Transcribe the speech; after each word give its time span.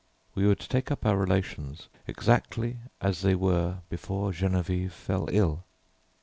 We 0.33 0.47
would 0.47 0.59
take 0.61 0.89
up 0.89 1.05
our 1.05 1.15
relations 1.15 1.87
exactly 2.07 2.77
as 3.01 3.21
they 3.21 3.35
were 3.35 3.81
before 3.87 4.31
Geneviève 4.31 4.89
fell 4.91 5.27
ill. 5.31 5.63